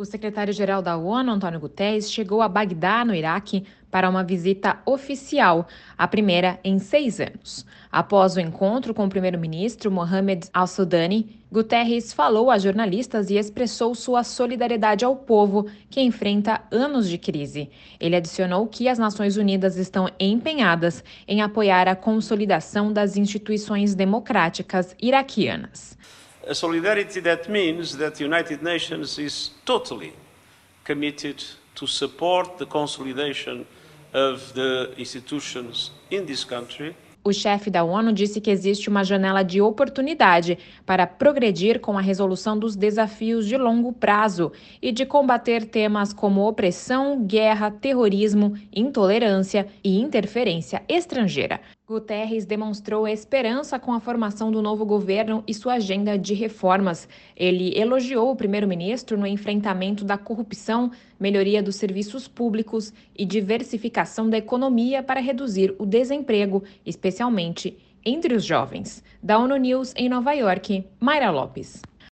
[0.00, 5.68] O secretário-geral da ONU, Antônio Guterres, chegou a Bagdá, no Iraque, para uma visita oficial,
[5.98, 7.66] a primeira em seis anos.
[7.92, 14.24] Após o encontro com o primeiro-ministro Mohamed al-Sudani, Guterres falou a jornalistas e expressou sua
[14.24, 17.68] solidariedade ao povo que enfrenta anos de crise.
[18.00, 24.96] Ele adicionou que as Nações Unidas estão empenhadas em apoiar a consolidação das instituições democráticas
[24.98, 25.98] iraquianas.
[26.50, 30.12] A solidarity that means that the United Nations is totally
[30.82, 31.44] committed
[31.76, 33.64] to support the consolidation
[34.12, 36.96] of the institutions in this country.
[37.22, 42.00] O chefe da ONU disse que existe uma janela de oportunidade para progredir com a
[42.00, 44.50] resolução dos desafios de longo prazo
[44.82, 51.60] e de combater temas como opressão, guerra, terrorismo, intolerância e interferência estrangeira.
[51.90, 57.08] Guterres demonstrou esperança com a formação do novo governo e sua agenda de reformas.
[57.36, 64.38] Ele elogiou o primeiro-ministro no enfrentamento da corrupção, melhoria dos serviços públicos e diversificação da
[64.38, 69.02] economia para reduzir o desemprego, especialmente entre os jovens.
[69.20, 71.82] Da ONU News em Nova York, Mayra Lopes.